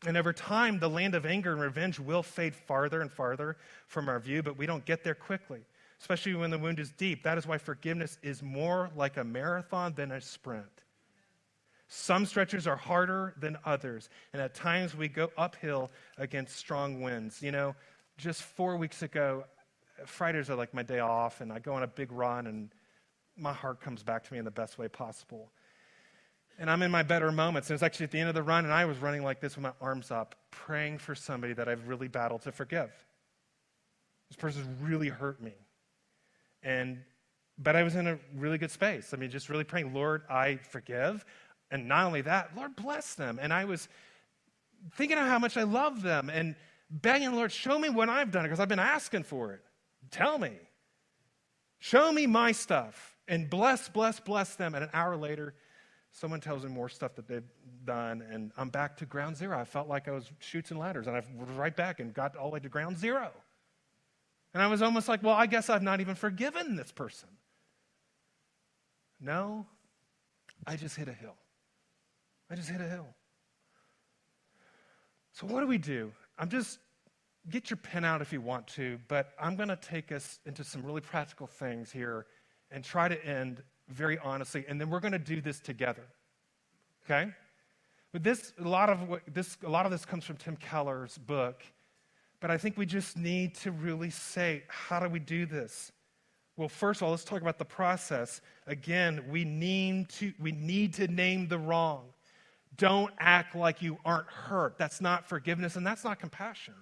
[0.05, 4.09] And over time, the land of anger and revenge will fade farther and farther from
[4.09, 5.61] our view, but we don't get there quickly,
[5.99, 7.23] especially when the wound is deep.
[7.23, 10.65] That is why forgiveness is more like a marathon than a sprint.
[11.87, 17.43] Some stretches are harder than others, and at times we go uphill against strong winds.
[17.43, 17.75] You know,
[18.17, 19.43] just four weeks ago,
[20.05, 22.73] Fridays are like my day off, and I go on a big run, and
[23.37, 25.51] my heart comes back to me in the best way possible
[26.59, 27.69] and I'm in my better moments.
[27.69, 29.39] And it was actually at the end of the run, and I was running like
[29.39, 32.91] this with my arms up, praying for somebody that I've really battled to forgive.
[34.29, 35.53] This person's really hurt me.
[36.63, 36.99] And
[37.57, 39.13] but I was in a really good space.
[39.13, 41.25] I mean, just really praying, Lord, I forgive.
[41.69, 43.39] And not only that, Lord, bless them.
[43.41, 43.87] And I was
[44.95, 46.55] thinking of how much I love them and
[46.89, 49.61] begging, Lord, show me what I've done because I've been asking for it.
[50.09, 50.51] Tell me.
[51.79, 54.75] Show me my stuff and bless, bless, bless them.
[54.75, 55.53] And an hour later,
[56.11, 57.49] someone tells me more stuff that they've
[57.85, 59.57] done, and I'm back to ground zero.
[59.57, 62.35] I felt like I was Chutes and Ladders, and I was right back and got
[62.35, 63.31] all the way to ground zero.
[64.53, 67.29] And I was almost like, well, I guess I've not even forgiven this person.
[69.19, 69.65] No,
[70.67, 71.35] I just hit a hill.
[72.49, 73.07] I just hit a hill.
[75.31, 76.11] So, what do we do?
[76.37, 76.79] I'm just,
[77.49, 80.63] get your pen out if you want to, but I'm going to take us into
[80.63, 82.25] some really practical things here
[82.71, 86.03] and try to end very honestly, and then we're going to do this together.
[87.05, 87.31] Okay?
[88.11, 91.17] But this a lot of what, this a lot of this comes from Tim Keller's
[91.17, 91.63] book.
[92.39, 95.91] But I think we just need to really say, how do we do this?
[96.57, 98.41] Well, first of all, let's talk about the process.
[98.67, 102.05] Again, we need to we need to name the wrong.
[102.77, 104.77] Don't act like you aren't hurt.
[104.77, 106.73] That's not forgiveness and that's not compassion.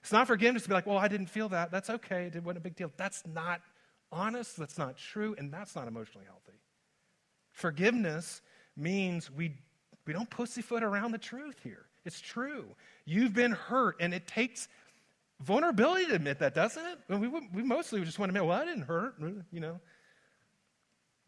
[0.00, 1.70] It's not forgiveness to be like, well, I didn't feel that.
[1.70, 2.30] That's okay.
[2.34, 2.90] It wasn't a big deal.
[2.96, 3.60] That's not
[4.12, 6.58] honest, that's not true, and that's not emotionally healthy.
[7.50, 8.42] Forgiveness
[8.76, 9.54] means we,
[10.06, 11.86] we don't pussyfoot around the truth here.
[12.04, 12.66] It's true.
[13.04, 14.68] You've been hurt, and it takes
[15.40, 17.18] vulnerability to admit that, doesn't it?
[17.18, 19.14] We, we mostly just want to admit, well, I didn't hurt,
[19.50, 19.80] you know.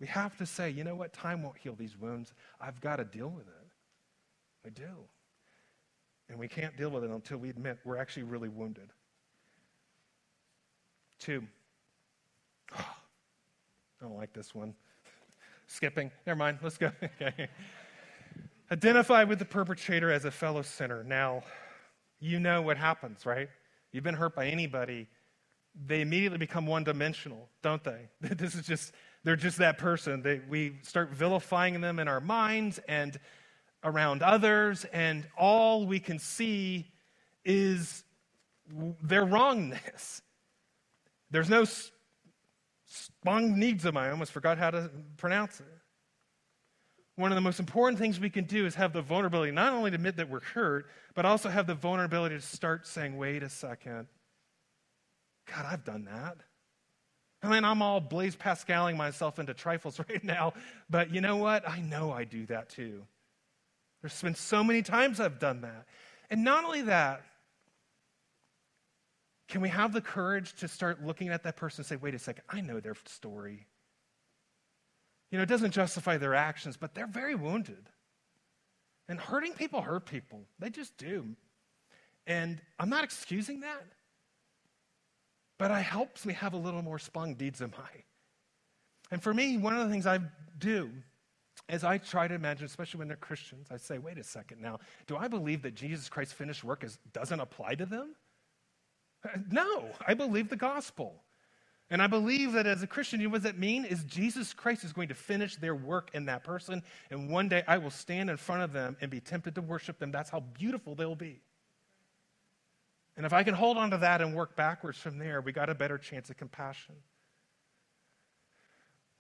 [0.01, 1.13] We have to say, you know what?
[1.13, 2.35] Time won't heal these wounds.
[2.61, 3.69] I've got to deal with it.
[4.65, 4.91] We do.
[6.29, 8.91] And we can't deal with it until we admit we're actually really wounded.
[11.19, 11.45] Two.
[12.73, 12.85] I
[14.01, 14.75] don't like this one.
[15.67, 16.11] Skipping.
[16.27, 16.59] Never mind.
[16.63, 16.91] Let's go.
[17.23, 17.49] okay.
[18.71, 21.05] Identify with the perpetrator as a fellow sinner.
[21.05, 21.43] Now,
[22.21, 23.49] you know what happens, right?
[23.93, 25.07] You've been hurt by anybody.
[25.87, 28.09] They immediately become one dimensional, don't they?
[28.21, 30.23] this is just, they're just that person.
[30.23, 33.19] They, we start vilifying them in our minds and
[33.85, 36.91] around others, and all we can see
[37.45, 38.05] is
[39.03, 40.23] their wrongness.
[41.31, 41.65] There's no
[42.95, 43.97] spong needs them.
[43.97, 45.67] I almost forgot how to pronounce it.
[47.17, 49.91] One of the most important things we can do is have the vulnerability not only
[49.91, 53.49] to admit that we're hurt, but also have the vulnerability to start saying, wait a
[53.49, 54.09] second.
[55.53, 56.39] God, I've done that.
[57.43, 60.55] I mean, I'm all Blaise Pascaling myself into trifles right now,
[60.89, 61.69] but you know what?
[61.69, 63.03] I know I do that too.
[64.03, 65.87] There's been so many times I've done that.
[66.31, 67.23] And not only that,
[69.49, 72.19] can we have the courage to start looking at that person and say, wait a
[72.19, 73.67] second, I know their story.
[75.31, 77.89] You know, it doesn't justify their actions, but they're very wounded.
[79.09, 80.43] And hurting people hurt people.
[80.59, 81.27] They just do.
[82.27, 83.85] And I'm not excusing that,
[85.59, 88.05] but it helps me have a little more splanchnizomai.
[89.11, 90.21] And for me, one of the things I
[90.59, 90.91] do
[91.69, 94.81] as I try to imagine, especially when they're Christians, I say, wait a second now,
[95.07, 98.15] do I believe that Jesus Christ's finished work is, doesn't apply to them?
[99.51, 101.23] No, I believe the gospel.
[101.91, 103.85] And I believe that as a Christian, you know what does that mean?
[103.85, 107.63] Is Jesus Christ is going to finish their work in that person, and one day
[107.69, 110.11] I will stand in front of them and be tempted to worship them.
[110.11, 111.43] That's how beautiful they'll be.
[113.17, 115.69] And if I can hold on to that and work backwards from there, we got
[115.69, 116.97] a better chance of compassion.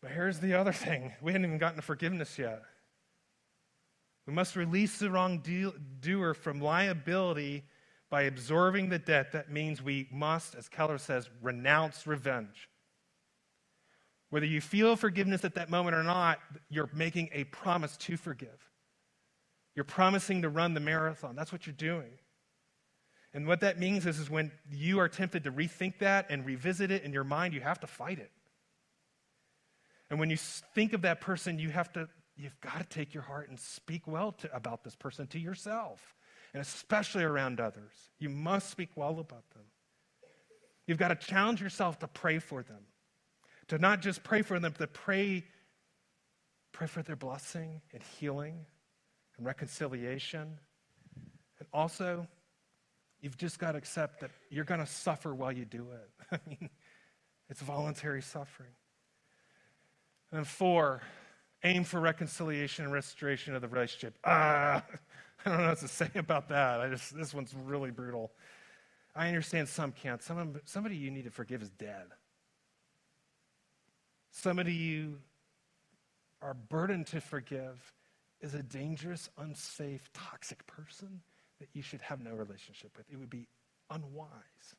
[0.01, 2.63] But here's the other thing we hadn't even gotten to forgiveness yet.
[4.27, 7.65] We must release the wrongdoer from liability
[8.11, 9.33] by absorbing the debt.
[9.33, 12.69] That means we must, as Keller says, renounce revenge.
[14.31, 16.39] Whether you feel forgiveness at that moment or not,
[16.69, 18.71] you're making a promise to forgive.
[19.75, 21.37] You're promising to run the marathon.
[21.37, 22.19] That's what you're doing.
[23.33, 26.93] And what that means is, is when you are tempted to rethink that and revisit
[26.93, 28.31] it in your mind, you have to fight it.
[30.09, 33.25] And when you think of that person, you have to, you've got to take your
[33.25, 36.15] heart and speak well to, about this person to yourself,
[36.55, 37.93] and especially around others.
[38.19, 39.65] You must speak well about them.
[40.87, 42.85] You've got to challenge yourself to pray for them,
[43.69, 45.45] to not just pray for them, but pray,
[46.73, 48.65] pray for their blessing and healing
[49.37, 50.59] and reconciliation.
[51.59, 52.29] And also,
[53.21, 56.11] you've just got to accept that you're going to suffer while you do it.
[56.47, 56.71] I mean,
[57.49, 58.73] it's voluntary suffering.
[60.31, 61.03] And four,
[61.65, 64.19] aim for reconciliation and restoration of the relationship.
[64.25, 64.85] Ah,
[65.45, 66.81] I don't know what to say about that.
[66.81, 68.33] I just this one's really brutal.
[69.17, 70.23] I understand some can't.
[70.23, 72.07] Some, somebody you need to forgive is dead.
[74.33, 75.19] Somebody you
[76.43, 77.93] are burdened to forgive
[78.41, 81.23] is a dangerous, unsafe, toxic person
[81.61, 83.07] that you should have no relationship with.
[83.11, 83.47] It would be
[83.91, 84.75] unwise.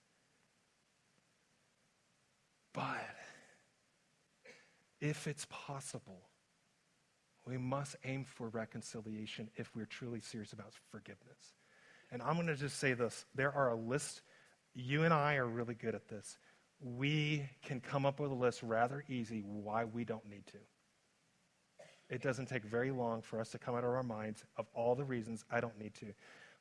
[2.74, 3.16] But
[5.00, 6.28] if it's possible,
[7.48, 11.54] we must aim for reconciliation if we're truly serious about forgiveness.
[12.12, 14.22] And I'm going to just say this there are a list,
[14.74, 16.38] you and I are really good at this.
[16.82, 20.58] We can come up with a list rather easy why we don't need to.
[22.10, 24.94] It doesn't take very long for us to come out of our minds of all
[24.94, 26.08] the reasons I don't need to.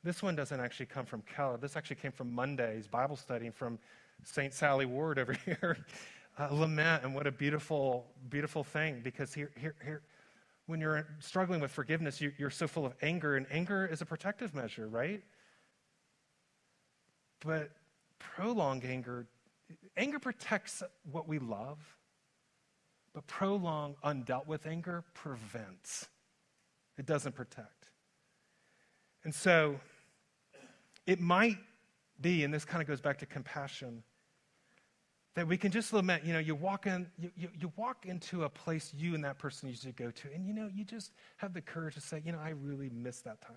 [0.03, 1.57] This one doesn't actually come from Keller.
[1.57, 3.77] This actually came from Monday's Bible study from
[4.23, 4.53] St.
[4.53, 5.77] Sally Ward over here
[6.37, 9.01] uh, lament, and what a beautiful, beautiful thing.
[9.03, 10.01] Because here, here, here,
[10.67, 14.05] when you're struggling with forgiveness, you, you're so full of anger, and anger is a
[14.05, 15.21] protective measure, right?
[17.45, 17.71] But
[18.17, 19.27] prolonged anger,
[19.95, 21.77] anger protects what we love,
[23.13, 26.07] but prolonged, undealt with anger prevents.
[26.97, 27.89] It doesn't protect.
[29.23, 29.79] And so,
[31.05, 31.57] it might
[32.19, 34.03] be, and this kind of goes back to compassion
[35.35, 36.23] that we can just lament.
[36.23, 39.37] You know, you walk in, you, you, you, walk into a place you and that
[39.37, 42.21] person used to go to, and you know, you just have the courage to say,
[42.25, 43.55] you know, I really miss that time.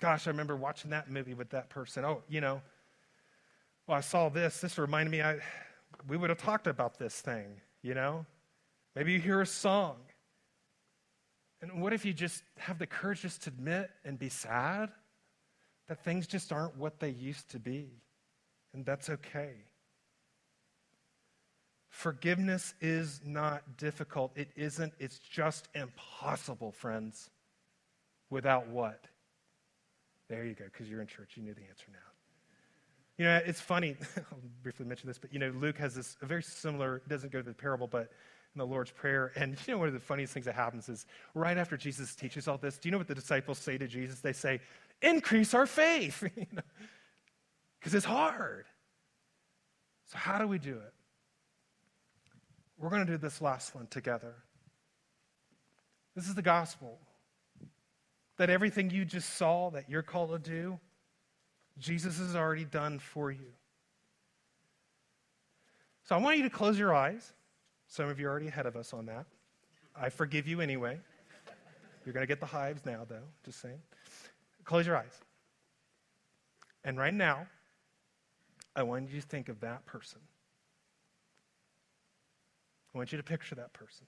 [0.00, 2.04] Gosh, I remember watching that movie with that person.
[2.04, 2.60] Oh, you know,
[3.86, 4.60] well, I saw this.
[4.60, 5.38] This reminded me, I
[6.08, 8.26] we would have talked about this thing, you know?
[8.94, 9.96] Maybe you hear a song.
[11.62, 14.90] And what if you just have the courage just to admit and be sad
[15.88, 17.90] that things just aren't what they used to be?
[18.72, 19.54] And that's okay.
[21.94, 24.32] Forgiveness is not difficult.
[24.34, 24.92] It isn't.
[24.98, 27.30] It's just impossible, friends.
[28.30, 29.04] Without what?
[30.28, 31.36] There you go, because you're in church.
[31.36, 31.98] You knew the answer now.
[33.16, 33.96] You know, it's funny.
[34.16, 37.00] I'll briefly mention this, but you know, Luke has this a very similar.
[37.06, 38.10] Doesn't go to the parable, but
[38.54, 39.30] in the Lord's Prayer.
[39.36, 42.48] And you know, one of the funniest things that happens is right after Jesus teaches
[42.48, 42.76] all this.
[42.76, 44.18] Do you know what the disciples say to Jesus?
[44.18, 44.60] They say,
[45.00, 47.96] "Increase our faith," because you know?
[47.96, 48.66] it's hard.
[50.06, 50.92] So how do we do it?
[52.84, 54.34] We're going to do this last one together.
[56.14, 56.98] This is the gospel.
[58.36, 60.78] That everything you just saw that you're called to do,
[61.78, 63.54] Jesus has already done for you.
[66.02, 67.32] So I want you to close your eyes.
[67.86, 69.24] Some of you are already ahead of us on that.
[69.98, 71.00] I forgive you anyway.
[72.04, 73.80] You're going to get the hives now, though, just saying.
[74.64, 75.22] Close your eyes.
[76.84, 77.46] And right now,
[78.76, 80.20] I want you to think of that person.
[82.94, 84.06] I want you to picture that person.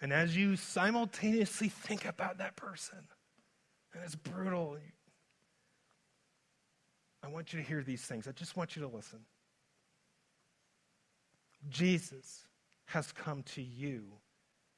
[0.00, 2.98] And as you simultaneously think about that person,
[3.92, 4.76] and it's brutal,
[7.22, 8.26] I want you to hear these things.
[8.26, 9.20] I just want you to listen.
[11.68, 12.46] Jesus
[12.86, 14.04] has come to you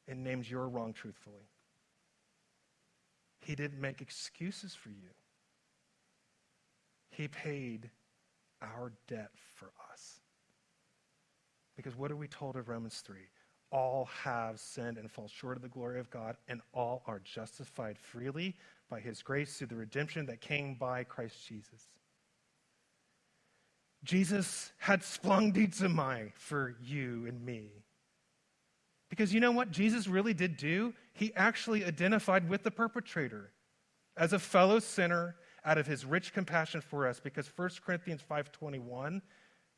[0.07, 1.49] and named your wrong truthfully.
[3.41, 5.11] He didn't make excuses for you.
[7.11, 7.91] He paid
[8.61, 10.20] our debt for us.
[11.77, 13.18] Because what are we told of Romans 3?
[13.70, 17.99] All have sinned and fall short of the glory of God, and all are justified
[17.99, 18.55] freely
[18.89, 21.89] by his grace through the redemption that came by Christ Jesus.
[24.05, 27.70] Jesus had splanchnizomai for you and me.
[29.09, 30.93] Because you know what Jesus really did do?
[31.12, 33.51] He actually identified with the perpetrator
[34.16, 39.22] as a fellow sinner out of his rich compassion for us because 1 Corinthians 5:21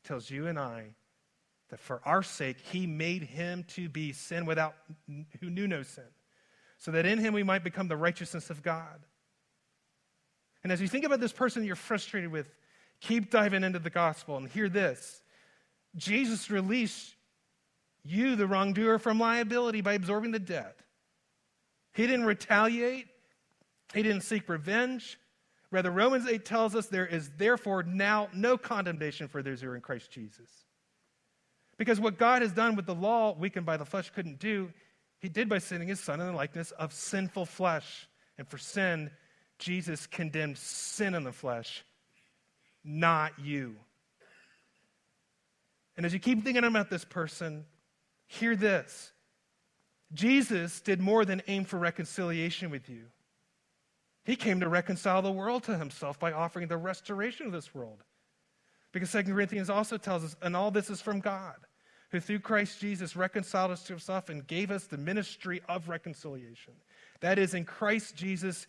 [0.03, 0.95] tells you and I
[1.69, 4.75] that for our sake he made him to be sin without
[5.39, 6.05] who knew no sin
[6.77, 8.99] so that in him we might become the righteousness of God.
[10.63, 12.47] And as you think about this person you're frustrated with,
[13.01, 15.21] keep diving into the gospel and hear this.
[15.95, 17.15] Jesus released
[18.03, 20.77] you, the wrongdoer, from liability by absorbing the debt.
[21.93, 23.07] He didn't retaliate,
[23.93, 25.19] he didn't seek revenge.
[25.69, 29.75] Rather, Romans 8 tells us there is therefore now no condemnation for those who are
[29.75, 30.49] in Christ Jesus.
[31.77, 34.71] Because what God has done with the law, weakened by the flesh, couldn't do,
[35.19, 38.07] he did by sending his son in the likeness of sinful flesh.
[38.37, 39.11] And for sin,
[39.59, 41.83] Jesus condemned sin in the flesh,
[42.83, 43.75] not you.
[45.95, 47.65] And as you keep thinking about this person,
[48.27, 49.11] hear this
[50.13, 53.05] Jesus did more than aim for reconciliation with you.
[54.23, 58.03] He came to reconcile the world to himself by offering the restoration of this world.
[58.91, 61.55] Because 2 Corinthians also tells us, and all this is from God,
[62.11, 66.73] who through Christ Jesus reconciled us to himself and gave us the ministry of reconciliation.
[67.19, 68.67] That is, in Christ Jesus,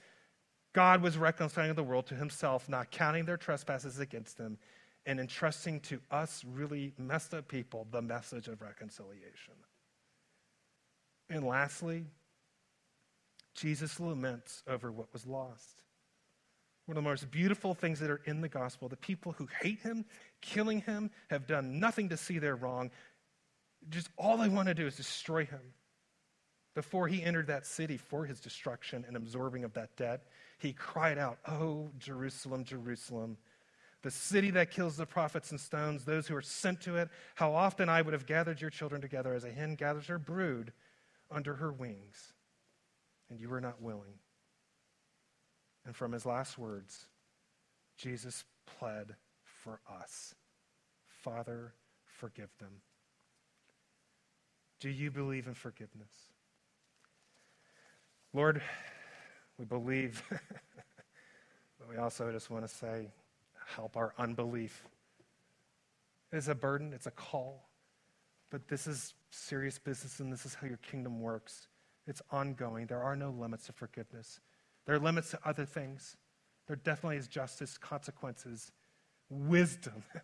[0.72, 4.58] God was reconciling the world to himself, not counting their trespasses against them,
[5.06, 9.54] and entrusting to us really messed up people the message of reconciliation.
[11.30, 12.04] And lastly,
[13.54, 15.82] Jesus laments over what was lost.
[16.86, 19.80] One of the most beautiful things that are in the gospel the people who hate
[19.80, 20.06] him,
[20.40, 22.90] killing him, have done nothing to see their wrong.
[23.90, 25.60] Just all they want to do is destroy him.
[26.74, 30.24] Before he entered that city for his destruction and absorbing of that debt,
[30.58, 33.36] he cried out, Oh, Jerusalem, Jerusalem,
[34.02, 37.08] the city that kills the prophets and stones those who are sent to it.
[37.34, 40.72] How often I would have gathered your children together as a hen gathers her brood
[41.30, 42.32] under her wings
[43.30, 44.18] and you were not willing.
[45.84, 47.06] And from his last words,
[47.96, 48.44] Jesus
[48.78, 50.34] pled for us
[51.08, 51.74] Father,
[52.04, 52.80] forgive them.
[54.80, 56.10] Do you believe in forgiveness?
[58.32, 58.62] Lord,
[59.58, 63.10] we believe, but we also just want to say,
[63.74, 64.84] help our unbelief.
[66.32, 67.68] It is a burden, it's a call,
[68.50, 71.68] but this is serious business, and this is how your kingdom works.
[72.06, 72.86] It's ongoing.
[72.86, 74.40] There are no limits to forgiveness.
[74.86, 76.16] There are limits to other things.
[76.66, 78.72] There definitely is justice, consequences,
[79.28, 80.04] wisdom.
[80.14, 80.22] but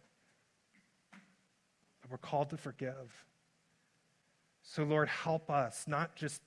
[2.11, 3.25] we're called to forgive.
[4.67, 6.41] So, Lord, help us, not just,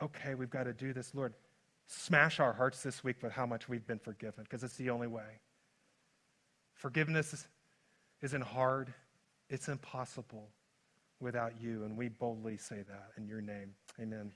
[0.00, 1.14] okay, we've got to do this.
[1.14, 1.32] Lord,
[1.86, 5.06] smash our hearts this week with how much we've been forgiven, because it's the only
[5.06, 5.40] way.
[6.74, 7.48] Forgiveness
[8.20, 8.92] isn't hard,
[9.48, 10.50] it's impossible
[11.18, 13.74] without you, and we boldly say that in your name.
[13.98, 14.30] Amen.